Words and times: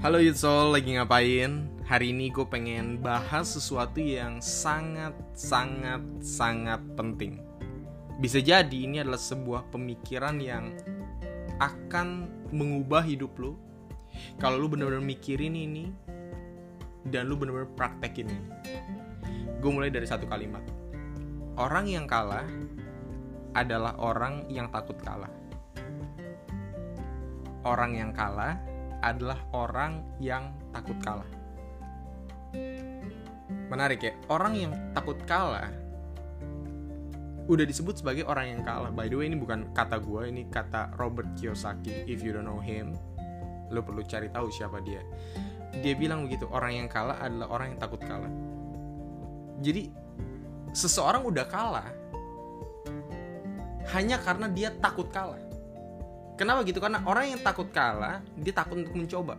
Halo 0.00 0.16
Yutsol, 0.16 0.72
lagi 0.72 0.96
ngapain? 0.96 1.68
Hari 1.84 2.16
ini 2.16 2.32
gue 2.32 2.48
pengen 2.48 3.04
bahas 3.04 3.52
sesuatu 3.52 4.00
yang 4.00 4.40
sangat, 4.40 5.12
sangat, 5.36 6.00
sangat 6.24 6.80
penting. 6.96 7.44
Bisa 8.16 8.40
jadi 8.40 8.72
ini 8.72 9.04
adalah 9.04 9.20
sebuah 9.20 9.68
pemikiran 9.68 10.40
yang 10.40 10.72
akan 11.60 12.32
mengubah 12.48 13.04
hidup 13.04 13.36
lo 13.36 13.60
Kalau 14.40 14.56
lu 14.56 14.72
bener-bener 14.72 15.04
mikirin 15.04 15.52
ini 15.52 15.92
Dan 17.04 17.28
lu 17.28 17.36
bener-bener 17.36 17.68
praktekin 17.76 18.32
ini. 18.32 18.48
Gue 19.60 19.68
mulai 19.68 19.92
dari 19.92 20.08
satu 20.08 20.24
kalimat. 20.24 20.64
Orang 21.60 21.84
yang 21.92 22.08
kalah 22.08 22.48
adalah 23.52 24.00
orang 24.00 24.48
yang 24.48 24.72
takut 24.72 24.96
kalah. 25.04 25.28
Orang 27.68 28.00
yang 28.00 28.16
kalah 28.16 28.69
adalah 29.00 29.40
orang 29.52 30.04
yang 30.22 30.52
takut 30.72 30.96
kalah. 31.00 31.28
Menarik 33.70 34.00
ya, 34.02 34.12
orang 34.28 34.52
yang 34.56 34.72
takut 34.92 35.18
kalah 35.26 35.70
udah 37.50 37.66
disebut 37.66 37.98
sebagai 37.98 38.22
orang 38.30 38.54
yang 38.54 38.60
kalah. 38.62 38.94
By 38.94 39.10
the 39.10 39.18
way, 39.18 39.26
ini 39.26 39.34
bukan 39.34 39.74
kata 39.74 39.98
gue, 39.98 40.30
ini 40.30 40.46
kata 40.46 40.94
Robert 40.94 41.26
Kiyosaki. 41.34 42.06
If 42.06 42.22
you 42.22 42.30
don't 42.30 42.46
know 42.46 42.62
him, 42.62 42.94
lo 43.74 43.82
perlu 43.82 44.06
cari 44.06 44.30
tahu 44.30 44.46
siapa 44.54 44.78
dia. 44.86 45.02
Dia 45.82 45.98
bilang 45.98 46.26
begitu, 46.26 46.46
orang 46.50 46.78
yang 46.78 46.88
kalah 46.90 47.18
adalah 47.18 47.50
orang 47.50 47.74
yang 47.74 47.78
takut 47.82 48.02
kalah. 48.06 48.30
Jadi, 49.58 49.90
seseorang 50.70 51.26
udah 51.26 51.46
kalah 51.50 51.88
hanya 53.90 54.22
karena 54.22 54.46
dia 54.46 54.70
takut 54.78 55.10
kalah 55.10 55.49
Kenapa 56.40 56.64
gitu? 56.64 56.80
Karena 56.80 57.04
orang 57.04 57.36
yang 57.36 57.40
takut 57.44 57.68
kalah, 57.68 58.24
dia 58.40 58.56
takut 58.56 58.80
untuk 58.80 58.96
mencoba. 58.96 59.36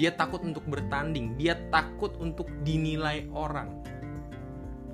Dia 0.00 0.08
takut 0.16 0.40
untuk 0.40 0.64
bertanding, 0.64 1.36
dia 1.36 1.60
takut 1.68 2.16
untuk 2.16 2.48
dinilai 2.64 3.28
orang. 3.36 3.68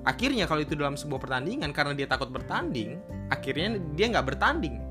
Akhirnya 0.03 0.43
kalau 0.43 0.59
itu 0.59 0.75
dalam 0.75 0.99
sebuah 0.99 1.23
pertandingan, 1.23 1.71
karena 1.71 1.95
dia 1.95 2.11
takut 2.11 2.27
bertanding, 2.27 2.99
akhirnya 3.31 3.79
dia 3.95 4.11
nggak 4.11 4.35
bertanding. 4.35 4.83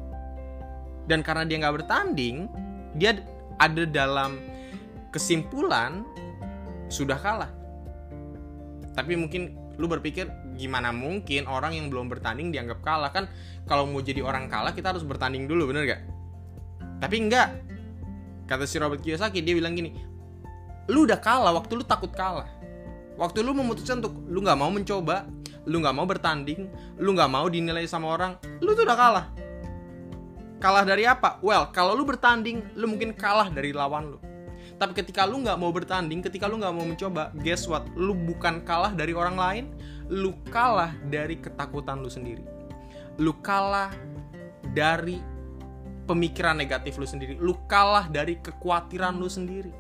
Dan 1.05 1.21
karena 1.21 1.45
dia 1.45 1.61
nggak 1.61 1.85
bertanding, 1.85 2.49
dia 2.97 3.21
ada 3.61 3.85
dalam 3.85 4.41
kesimpulan 5.13 6.01
sudah 6.89 7.21
kalah. 7.21 7.53
Tapi 8.97 9.21
mungkin 9.21 9.53
lu 9.77 9.85
berpikir 9.85 10.33
gimana 10.57 10.93
mungkin 10.93 11.49
orang 11.49 11.77
yang 11.77 11.89
belum 11.89 12.13
bertanding 12.13 12.53
dianggap 12.53 12.81
kalah? 12.85 13.11
Kan 13.11 13.29
kalau 13.65 13.89
mau 13.89 14.01
jadi 14.01 14.21
orang 14.21 14.51
kalah 14.51 14.75
kita 14.77 14.93
harus 14.93 15.05
bertanding 15.07 15.47
dulu 15.47 15.71
bener 15.71 15.85
gak 15.87 16.03
tapi 17.03 17.19
enggak 17.19 17.51
kata 18.47 18.63
si 18.63 18.79
Robert 18.79 19.03
Kiyosaki 19.03 19.43
dia 19.43 19.59
bilang 19.59 19.75
gini 19.75 19.91
lu 20.91 21.07
udah 21.07 21.19
kalah 21.19 21.55
waktu 21.55 21.79
lu 21.79 21.85
takut 21.87 22.11
kalah. 22.11 22.49
Waktu 23.15 23.45
lu 23.45 23.53
memutuskan 23.53 24.01
untuk 24.03 24.17
lu 24.27 24.41
nggak 24.43 24.59
mau 24.59 24.73
mencoba 24.73 25.29
lu 25.63 25.79
nggak 25.79 25.95
mau 25.95 26.03
bertanding 26.03 26.67
lu 26.99 27.15
nggak 27.15 27.31
mau 27.31 27.47
dinilai 27.47 27.87
sama 27.87 28.11
orang 28.19 28.35
lu 28.59 28.75
tuh 28.75 28.83
udah 28.83 28.99
kalah. 28.99 29.27
Kalah 30.59 30.83
dari 30.87 31.07
apa? 31.07 31.39
Well 31.39 31.71
kalau 31.71 31.95
lu 31.95 32.03
bertanding 32.03 32.75
lu 32.75 32.91
mungkin 32.91 33.15
kalah 33.15 33.51
dari 33.51 33.71
lawan 33.71 34.17
lu 34.17 34.19
tapi 34.83 34.99
ketika 34.99 35.23
lu 35.23 35.39
nggak 35.47 35.63
mau 35.63 35.71
bertanding, 35.71 36.27
ketika 36.27 36.51
lu 36.51 36.59
nggak 36.59 36.75
mau 36.75 36.83
mencoba, 36.83 37.31
guess 37.47 37.71
what? 37.71 37.87
Lu 37.95 38.19
bukan 38.19 38.67
kalah 38.67 38.91
dari 38.91 39.15
orang 39.15 39.39
lain, 39.39 39.65
lu 40.11 40.35
kalah 40.51 40.91
dari 41.07 41.39
ketakutan 41.39 42.03
lu 42.03 42.11
sendiri. 42.11 42.43
Lu 43.23 43.31
kalah 43.39 43.95
dari 44.75 45.23
pemikiran 46.11 46.59
negatif 46.59 46.99
lu 46.99 47.07
sendiri. 47.07 47.39
Lu 47.39 47.55
kalah 47.71 48.11
dari 48.11 48.43
kekhawatiran 48.43 49.23
lu 49.23 49.31
sendiri. 49.31 49.71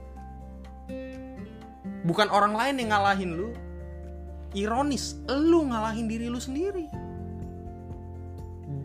Bukan 2.06 2.30
orang 2.30 2.54
lain 2.54 2.78
yang 2.78 2.94
ngalahin 2.94 3.34
lu. 3.34 3.50
Ironis, 4.54 5.18
lu 5.26 5.66
ngalahin 5.66 6.06
diri 6.06 6.30
lu 6.30 6.38
sendiri. 6.38 6.86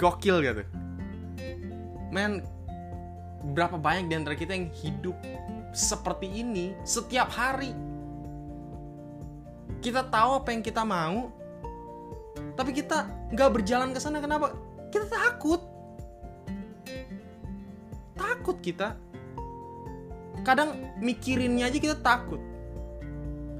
Gokil 0.01 0.41
gitu. 0.41 0.65
Men, 2.09 2.41
berapa 3.53 3.77
banyak 3.77 4.09
di 4.09 4.15
antara 4.17 4.33
kita 4.33 4.57
yang 4.57 4.73
hidup 4.73 5.13
seperti 5.77 6.41
ini 6.41 6.73
setiap 6.81 7.29
hari. 7.29 7.69
Kita 9.77 10.01
tahu 10.09 10.41
apa 10.41 10.49
yang 10.49 10.65
kita 10.65 10.81
mau, 10.81 11.29
tapi 12.57 12.73
kita 12.73 13.05
nggak 13.29 13.61
berjalan 13.61 13.93
ke 13.93 14.01
sana. 14.01 14.17
Kenapa? 14.17 14.57
Kita 14.89 15.05
takut. 15.05 15.61
Takut 18.17 18.57
kita. 18.57 18.97
Kadang 20.41 20.97
mikirinnya 20.97 21.69
aja 21.69 21.77
kita 21.77 22.01
takut. 22.01 22.41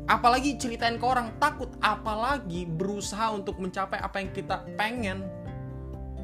Apalagi 0.10 0.58
ceritain 0.58 0.98
ke 0.98 1.06
orang 1.06 1.38
takut, 1.38 1.70
apalagi 1.84 2.66
berusaha 2.66 3.30
untuk 3.30 3.62
mencapai 3.62 4.02
apa 4.02 4.18
yang 4.18 4.34
kita 4.34 4.66
pengen. 4.74 5.22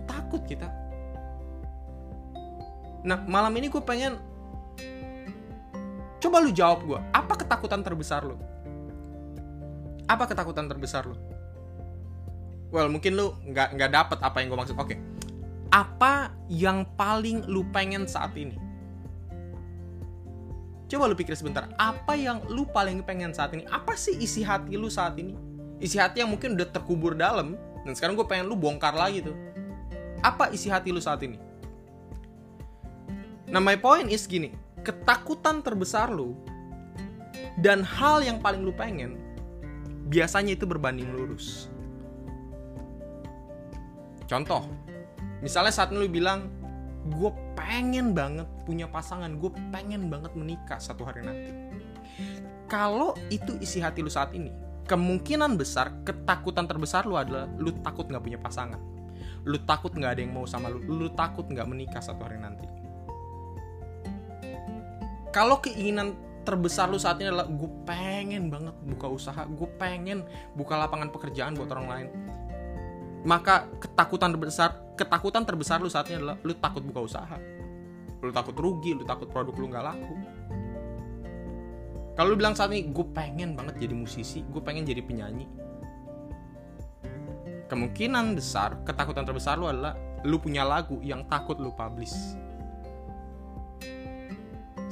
Takut 0.10 0.42
kita. 0.50 0.72
Nah, 3.04 3.20
malam 3.28 3.52
ini 3.60 3.68
gue 3.68 3.84
pengen 3.84 4.33
Coba 6.24 6.40
lu 6.40 6.56
jawab 6.56 6.88
gue, 6.88 7.00
apa 7.12 7.36
ketakutan 7.36 7.84
terbesar 7.84 8.24
lu? 8.24 8.40
Apa 10.08 10.24
ketakutan 10.24 10.72
terbesar 10.72 11.04
lu? 11.04 11.20
Well, 12.72 12.88
mungkin 12.88 13.20
lu 13.20 13.36
nggak 13.44 13.76
nggak 13.76 13.92
dapet 13.92 14.18
apa 14.24 14.40
yang 14.40 14.56
gue 14.56 14.60
maksud. 14.64 14.80
Oke, 14.80 14.96
okay. 14.96 14.98
apa 15.68 16.32
yang 16.48 16.88
paling 16.96 17.44
lu 17.52 17.68
pengen 17.76 18.08
saat 18.08 18.32
ini? 18.40 18.56
Coba 20.88 21.12
lu 21.12 21.16
pikir 21.20 21.36
sebentar, 21.36 21.68
apa 21.76 22.16
yang 22.16 22.40
lu 22.48 22.64
paling 22.72 23.04
pengen 23.04 23.36
saat 23.36 23.52
ini? 23.52 23.68
Apa 23.68 24.00
sih 24.00 24.16
isi 24.16 24.48
hati 24.48 24.80
lu 24.80 24.88
saat 24.88 25.20
ini? 25.20 25.36
Isi 25.84 26.00
hati 26.00 26.24
yang 26.24 26.32
mungkin 26.32 26.56
udah 26.56 26.72
terkubur 26.72 27.20
dalam, 27.20 27.60
dan 27.84 28.00
sekarang 28.00 28.16
gue 28.16 28.24
pengen 28.24 28.48
lu 28.48 28.56
bongkar 28.56 28.96
lagi 28.96 29.28
tuh. 29.28 29.36
Apa 30.24 30.56
isi 30.56 30.72
hati 30.72 30.96
lu 30.96 31.04
saat 31.04 31.20
ini? 31.20 31.36
Nah, 33.52 33.60
my 33.60 33.76
point 33.76 34.08
is 34.08 34.24
gini, 34.24 34.56
ketakutan 34.84 35.64
terbesar 35.64 36.12
lu 36.12 36.36
dan 37.64 37.82
hal 37.82 38.20
yang 38.20 38.44
paling 38.44 38.62
lu 38.62 38.76
pengen 38.76 39.16
biasanya 40.12 40.54
itu 40.60 40.68
berbanding 40.68 41.10
lurus. 41.16 41.72
Contoh, 44.28 44.68
misalnya 45.40 45.72
saat 45.72 45.96
lu 45.96 46.06
bilang, 46.08 46.52
gue 47.08 47.32
pengen 47.56 48.12
banget 48.12 48.48
punya 48.68 48.88
pasangan, 48.92 49.40
gue 49.40 49.52
pengen 49.72 50.12
banget 50.12 50.36
menikah 50.36 50.80
satu 50.80 51.08
hari 51.08 51.24
nanti. 51.24 51.52
Kalau 52.68 53.16
itu 53.32 53.56
isi 53.64 53.80
hati 53.80 54.04
lu 54.04 54.12
saat 54.12 54.36
ini, 54.36 54.52
kemungkinan 54.88 55.56
besar 55.56 55.92
ketakutan 56.04 56.68
terbesar 56.68 57.08
lu 57.08 57.16
adalah 57.16 57.48
lu 57.60 57.72
takut 57.84 58.08
nggak 58.08 58.24
punya 58.24 58.40
pasangan, 58.40 58.80
lu 59.48 59.60
takut 59.64 59.92
nggak 59.96 60.20
ada 60.20 60.22
yang 60.24 60.34
mau 60.36 60.48
sama 60.48 60.72
lu, 60.72 60.84
lu 60.84 61.08
takut 61.14 61.48
nggak 61.48 61.68
menikah 61.68 62.02
satu 62.02 62.24
hari 62.26 62.40
nanti 62.42 62.83
kalau 65.34 65.58
keinginan 65.58 66.14
terbesar 66.46 66.86
lu 66.94 67.02
saat 67.02 67.18
ini 67.18 67.34
adalah 67.34 67.50
gue 67.50 67.72
pengen 67.90 68.54
banget 68.54 68.76
buka 68.86 69.10
usaha 69.10 69.42
gue 69.50 69.70
pengen 69.82 70.22
buka 70.54 70.78
lapangan 70.78 71.10
pekerjaan 71.10 71.58
buat 71.58 71.74
orang 71.74 71.88
lain. 71.90 72.08
Maka 73.26 73.66
ketakutan 73.82 74.30
terbesar 74.38 74.70
ketakutan 74.94 75.42
terbesar 75.42 75.82
lu 75.82 75.90
saat 75.90 76.06
ini 76.14 76.22
adalah 76.22 76.38
lu 76.46 76.54
takut 76.54 76.86
buka 76.86 77.02
usaha. 77.02 77.38
Lu 78.22 78.30
takut 78.30 78.54
rugi 78.54 78.94
lu 78.94 79.04
takut 79.10 79.26
produk 79.26 79.58
lu 79.58 79.74
nggak 79.74 79.84
laku. 79.84 80.16
Kalau 82.14 82.28
lu 82.30 82.38
bilang 82.38 82.54
saat 82.54 82.70
ini 82.70 82.94
gue 82.94 83.06
pengen 83.10 83.58
banget 83.58 83.82
jadi 83.82 83.96
musisi 83.98 84.46
gue 84.46 84.62
pengen 84.62 84.86
jadi 84.86 85.02
penyanyi. 85.02 85.50
Kemungkinan 87.74 88.38
besar 88.38 88.86
ketakutan 88.86 89.26
terbesar 89.26 89.58
lu 89.58 89.66
adalah 89.66 89.98
lu 90.22 90.38
punya 90.38 90.62
lagu 90.62 91.02
yang 91.02 91.26
takut 91.26 91.58
lu 91.58 91.74
publish 91.74 92.14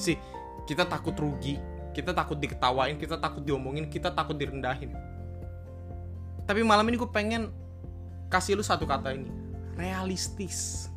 sih 0.02 0.18
kita 0.66 0.90
takut 0.90 1.14
rugi 1.14 1.62
kita 1.92 2.16
takut 2.16 2.40
diketawain 2.40 2.96
kita 2.98 3.20
takut 3.20 3.44
diomongin 3.44 3.86
kita 3.92 4.10
takut 4.10 4.36
direndahin. 4.36 4.96
Tapi 6.48 6.66
malam 6.66 6.88
ini 6.90 6.98
gue 6.98 7.12
pengen 7.12 7.52
kasih 8.32 8.58
lu 8.58 8.64
satu 8.64 8.88
kata 8.88 9.14
ini 9.14 9.30
realistis. 9.76 10.88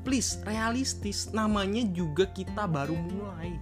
Please 0.00 0.40
realistis. 0.48 1.28
Namanya 1.30 1.84
juga 1.92 2.24
kita 2.32 2.64
baru 2.64 2.96
mulai. 2.96 3.52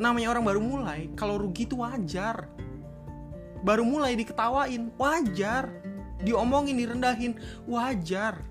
Namanya 0.00 0.32
orang 0.32 0.44
baru 0.48 0.60
mulai 0.64 1.00
kalau 1.12 1.36
rugi 1.36 1.68
itu 1.68 1.84
wajar. 1.84 2.48
Baru 3.60 3.84
mulai 3.84 4.16
diketawain 4.16 4.88
wajar. 4.96 5.68
Diomongin 6.18 6.80
direndahin 6.80 7.38
wajar 7.68 8.42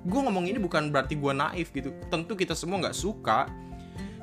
gue 0.00 0.20
ngomong 0.20 0.48
ini 0.48 0.56
bukan 0.56 0.88
berarti 0.88 1.16
gue 1.16 1.32
naif 1.32 1.68
gitu. 1.76 1.92
Tentu 2.08 2.32
kita 2.32 2.56
semua 2.56 2.80
nggak 2.80 2.96
suka. 2.96 3.48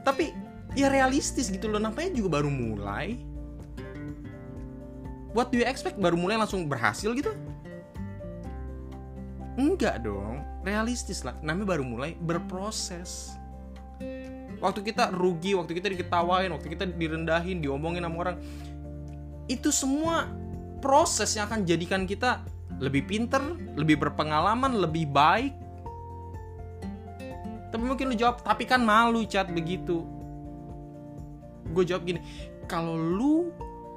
Tapi 0.02 0.34
ya 0.74 0.90
realistis 0.90 1.54
gitu 1.54 1.70
loh. 1.70 1.78
Namanya 1.78 2.14
juga 2.18 2.42
baru 2.42 2.50
mulai. 2.50 3.22
What 5.38 5.54
do 5.54 5.62
you 5.62 5.68
expect? 5.70 6.02
Baru 6.02 6.18
mulai 6.18 6.40
langsung 6.40 6.66
berhasil 6.66 7.14
gitu? 7.14 7.30
Enggak 9.58 10.02
dong. 10.02 10.42
Realistis 10.66 11.22
lah. 11.22 11.38
Namanya 11.46 11.78
baru 11.78 11.84
mulai 11.86 12.18
berproses. 12.18 13.38
Waktu 14.58 14.82
kita 14.82 15.14
rugi 15.14 15.54
waktu 15.54 15.78
kita 15.78 15.94
diketawain 15.94 16.50
waktu 16.50 16.74
kita 16.74 16.90
direndahin 16.90 17.62
diomongin 17.62 18.02
sama 18.02 18.18
orang 18.26 18.38
itu 19.46 19.70
semua 19.70 20.26
proses 20.82 21.38
yang 21.38 21.46
akan 21.46 21.62
jadikan 21.62 22.10
kita 22.10 22.42
lebih 22.82 23.06
pinter 23.06 23.42
lebih 23.78 24.02
berpengalaman 24.02 24.82
lebih 24.82 25.06
baik 25.14 25.54
tapi 27.72 27.84
mungkin 27.84 28.12
lu 28.12 28.16
jawab 28.16 28.44
tapi 28.44 28.64
kan 28.64 28.84
malu 28.84 29.28
cat 29.28 29.52
begitu. 29.52 30.04
Gue 31.76 31.84
jawab 31.84 32.08
gini 32.08 32.24
kalau 32.68 32.96
lu 32.96 33.52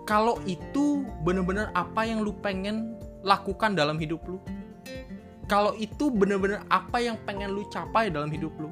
kalau 0.07 0.39
itu 0.47 1.07
bener-bener 1.23 1.71
apa 1.75 2.03
yang 2.03 2.23
lu 2.23 2.35
pengen 2.43 2.99
lakukan 3.23 3.79
dalam 3.79 4.01
hidup 4.01 4.23
lu? 4.27 4.39
Kalau 5.51 5.75
itu 5.79 6.11
bener-bener 6.15 6.63
apa 6.71 7.03
yang 7.03 7.19
pengen 7.27 7.55
lu 7.55 7.67
capai 7.71 8.11
dalam 8.11 8.31
hidup 8.31 8.55
lu? 8.59 8.71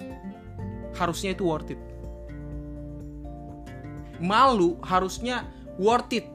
Harusnya 0.95 1.35
itu 1.35 1.43
worth 1.47 1.75
it. 1.75 1.81
Malu 4.19 4.79
harusnya 4.83 5.47
worth 5.79 6.11
it 6.15 6.27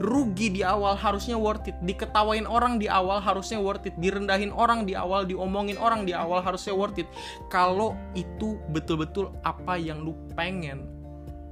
rugi 0.00 0.48
di 0.48 0.64
awal 0.64 0.96
harusnya 0.96 1.36
worth 1.36 1.68
it. 1.68 1.76
Diketawain 1.84 2.48
orang 2.48 2.80
di 2.80 2.88
awal 2.88 3.20
harusnya 3.20 3.60
worth 3.60 3.84
it. 3.86 3.94
Direndahin 4.00 4.50
orang 4.50 4.88
di 4.88 4.96
awal 4.96 5.28
diomongin 5.28 5.76
orang 5.76 6.08
di 6.08 6.16
awal 6.16 6.40
harusnya 6.40 6.72
worth 6.72 6.98
it. 6.98 7.08
Kalau 7.52 7.92
itu 8.16 8.56
betul-betul 8.72 9.30
apa 9.44 9.76
yang 9.76 10.00
lu 10.00 10.16
pengen 10.32 10.88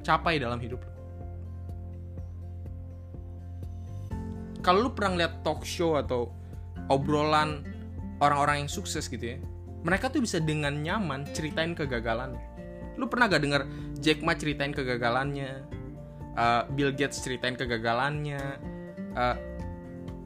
capai 0.01 0.41
dalam 0.41 0.59
hidup 0.59 0.81
lu. 0.81 0.93
Kalau 4.65 4.89
lu 4.89 4.91
pernah 4.91 5.25
lihat 5.25 5.45
talk 5.47 5.63
show 5.63 6.01
atau 6.01 6.33
obrolan 6.89 7.63
orang-orang 8.19 8.67
yang 8.67 8.71
sukses 8.73 9.07
gitu 9.07 9.37
ya 9.37 9.39
mereka 9.87 10.11
tuh 10.11 10.23
bisa 10.23 10.43
dengan 10.43 10.75
nyaman 10.83 11.29
ceritain 11.31 11.75
kegagalannya. 11.75 12.43
Lu 12.99 13.07
pernah 13.07 13.31
gak 13.31 13.43
denger 13.43 13.63
Jack 14.03 14.27
Ma 14.27 14.35
ceritain 14.35 14.75
kegagalannya 14.75 15.78
uh, 16.39 16.63
Bill 16.71 16.95
Gates 16.95 17.19
ceritain 17.19 17.59
kegagalannya. 17.59 18.43
Uh, 19.19 19.37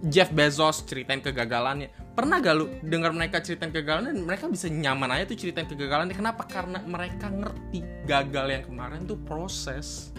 Jeff 0.03 0.35
Bezos 0.35 0.85
ceritain 0.85 1.23
kegagalannya. 1.25 1.89
Pernah 2.13 2.45
gak 2.45 2.55
lu 2.59 2.69
dengar 2.85 3.15
mereka 3.17 3.41
ceritain 3.41 3.73
kegagalannya? 3.73 4.21
Mereka 4.21 4.51
bisa 4.53 4.69
nyaman 4.69 5.09
aja 5.17 5.25
tuh 5.33 5.39
ceritain 5.39 5.65
kegagalannya. 5.65 6.13
Kenapa? 6.13 6.45
Karena 6.45 6.83
mereka 6.85 7.33
ngerti 7.33 7.81
gagal 8.05 8.47
yang 8.51 8.65
kemarin 8.69 9.09
tuh 9.09 9.17
proses. 9.25 10.13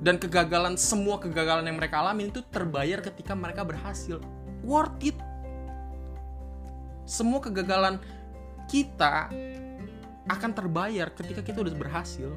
Dan 0.00 0.16
kegagalan 0.16 0.78
semua 0.78 1.20
kegagalan 1.20 1.66
yang 1.66 1.76
mereka 1.76 2.00
alami 2.00 2.30
itu 2.30 2.40
terbayar 2.48 3.02
ketika 3.02 3.34
mereka 3.34 3.66
berhasil. 3.66 4.22
Worth 4.62 4.96
it. 5.02 5.18
Semua 7.04 7.42
kegagalan 7.42 8.00
kita 8.70 9.28
akan 10.24 10.50
terbayar 10.56 11.12
ketika 11.12 11.44
kita 11.44 11.60
udah 11.60 11.76
berhasil 11.76 12.32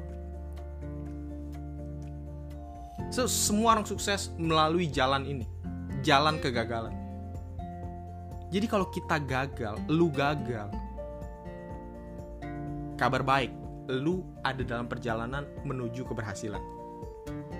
So, 3.08 3.24
semua 3.30 3.78
orang 3.78 3.86
sukses 3.88 4.34
melalui 4.36 4.90
jalan 4.90 5.24
ini, 5.24 5.46
jalan 6.04 6.36
kegagalan. 6.42 6.92
Jadi 8.48 8.66
kalau 8.68 8.88
kita 8.88 9.20
gagal, 9.22 9.80
lu 9.88 10.12
gagal. 10.12 10.68
Kabar 12.98 13.22
baik, 13.22 13.54
lu 13.88 14.26
ada 14.42 14.60
dalam 14.66 14.90
perjalanan 14.90 15.46
menuju 15.62 16.04
keberhasilan. 16.04 16.60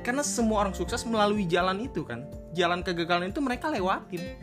Karena 0.02 0.24
semua 0.24 0.66
orang 0.66 0.74
sukses 0.74 1.04
melalui 1.04 1.44
jalan 1.44 1.84
itu 1.84 2.04
kan. 2.04 2.24
Jalan 2.56 2.80
kegagalan 2.80 3.30
itu 3.30 3.40
mereka 3.44 3.68
lewatin. 3.68 4.36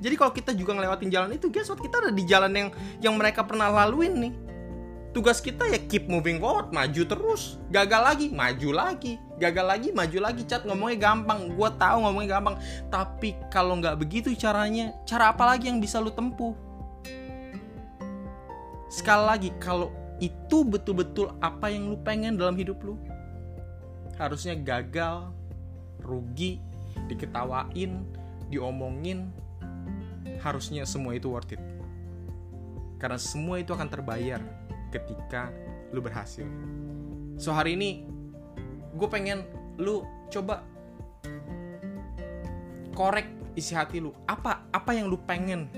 Jadi 0.00 0.14
kalau 0.16 0.32
kita 0.32 0.56
juga 0.56 0.72
ngelewatin 0.76 1.12
jalan 1.12 1.30
itu, 1.36 1.52
guess 1.52 1.68
what? 1.68 1.80
Kita 1.80 2.00
ada 2.00 2.10
di 2.10 2.24
jalan 2.24 2.52
yang 2.56 2.68
yang 3.04 3.14
mereka 3.20 3.44
pernah 3.44 3.68
laluin 3.68 4.16
nih 4.16 4.32
tugas 5.10 5.42
kita 5.42 5.66
ya 5.66 5.78
keep 5.90 6.06
moving 6.06 6.38
forward 6.38 6.70
maju 6.70 7.02
terus 7.02 7.58
gagal 7.70 8.02
lagi 8.02 8.26
maju 8.30 8.70
lagi 8.70 9.18
gagal 9.40 9.66
lagi 9.66 9.88
maju 9.96 10.18
lagi. 10.20 10.44
Cat 10.44 10.68
ngomongnya 10.68 11.00
gampang 11.00 11.56
gue 11.56 11.68
tahu 11.80 11.96
ngomongnya 12.04 12.36
gampang. 12.36 12.56
Tapi 12.92 13.34
kalau 13.48 13.80
nggak 13.80 13.96
begitu 13.96 14.36
caranya 14.36 14.92
cara 15.08 15.32
apa 15.32 15.56
lagi 15.56 15.72
yang 15.72 15.80
bisa 15.80 15.96
lu 15.96 16.12
tempuh? 16.12 16.52
Sekali 18.92 19.24
lagi 19.24 19.50
kalau 19.56 19.88
itu 20.20 20.62
betul-betul 20.68 21.32
apa 21.40 21.72
yang 21.72 21.88
lu 21.88 21.96
pengen 22.04 22.36
dalam 22.36 22.52
hidup 22.52 22.76
lu 22.84 23.00
harusnya 24.20 24.52
gagal 24.52 25.32
rugi 26.04 26.60
diketawain 27.08 28.04
diomongin 28.52 29.32
harusnya 30.44 30.84
semua 30.84 31.16
itu 31.16 31.32
worth 31.32 31.56
it. 31.56 31.62
Karena 33.00 33.16
semua 33.16 33.56
itu 33.64 33.72
akan 33.72 33.88
terbayar 33.88 34.44
ketika 34.92 35.48
lu 35.94 36.04
berhasil. 36.04 36.44
So 37.40 37.56
hari 37.56 37.78
ini 37.78 38.04
gue 38.90 39.08
pengen 39.10 39.46
lu 39.78 40.02
coba 40.30 40.62
korek 42.94 43.26
isi 43.54 43.74
hati 43.74 44.02
lu. 44.02 44.14
Apa 44.26 44.66
apa 44.70 44.90
yang 44.94 45.10
lu 45.10 45.18
pengen 45.24 45.70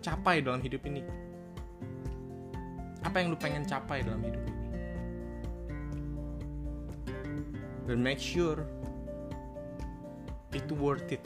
capai 0.00 0.42
dalam 0.42 0.62
hidup 0.62 0.82
ini? 0.86 1.02
Apa 3.02 3.22
yang 3.22 3.32
lu 3.32 3.38
pengen 3.38 3.64
capai 3.66 4.04
dalam 4.04 4.22
hidup 4.22 4.42
ini? 4.44 4.58
Dan 7.90 7.98
make 8.06 8.22
sure 8.22 8.62
itu 10.54 10.74
worth 10.78 11.10
it 11.14 11.22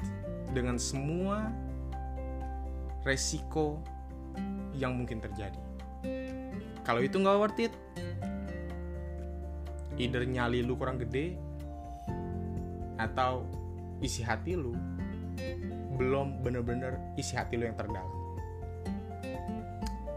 dengan 0.52 0.76
semua 0.76 1.48
resiko 3.04 3.80
yang 4.76 4.96
mungkin 4.96 5.20
terjadi 5.20 5.60
kalau 6.84 7.00
itu 7.00 7.16
nggak 7.16 7.36
worth 7.40 7.60
it 7.60 7.72
either 9.98 10.22
nyali 10.26 10.62
lu 10.62 10.74
kurang 10.74 11.00
gede 11.00 11.38
atau 12.98 13.46
isi 14.02 14.22
hati 14.22 14.54
lu 14.54 14.74
belum 15.94 16.42
bener-bener 16.42 16.98
isi 17.18 17.34
hati 17.34 17.58
lu 17.58 17.66
yang 17.70 17.78
terdalam. 17.78 18.06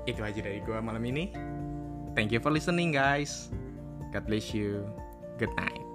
Itu 0.07 0.23
aja 0.23 0.39
dari 0.39 0.63
gue 0.63 0.77
malam 0.79 1.03
ini. 1.03 1.33
Thank 2.17 2.33
you 2.33 2.41
for 2.41 2.49
listening 2.49 2.95
guys. 2.95 3.53
God 4.09 4.25
bless 4.25 4.55
you. 4.55 4.87
Good 5.37 5.53
night 5.53 5.86